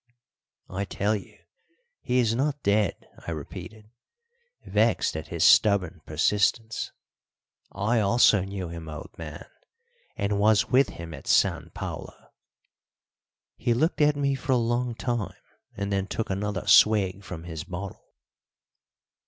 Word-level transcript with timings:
"I 0.71 0.85
tell 0.85 1.15
you 1.15 1.37
he 2.01 2.17
is 2.17 2.33
not 2.33 2.63
dead," 2.63 3.05
I 3.27 3.29
repeated, 3.29 3.91
vexed 4.65 5.15
at 5.15 5.27
his 5.27 5.43
stubborn 5.43 6.01
persistence. 6.07 6.91
"I 7.71 7.99
also 7.99 8.41
knew 8.41 8.69
him, 8.69 8.89
old 8.89 9.11
man, 9.19 9.45
and 10.15 10.39
was 10.39 10.67
with 10.71 10.89
him 10.89 11.13
at 11.13 11.27
San 11.27 11.69
Paulo." 11.75 12.15
He 13.57 13.75
looked 13.75 14.01
at 14.01 14.15
me 14.15 14.33
for 14.33 14.53
a 14.53 14.57
long 14.57 14.95
time, 14.95 15.35
and 15.77 15.91
then 15.93 16.07
took 16.07 16.31
another 16.31 16.65
swig 16.65 17.23
from 17.23 17.43
his 17.43 17.63
bottle. 17.63 18.03